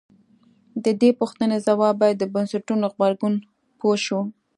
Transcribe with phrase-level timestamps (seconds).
[0.83, 3.33] د دې پوښتنې ځواب باید د بنسټونو غبرګون
[3.79, 4.19] پوه شو.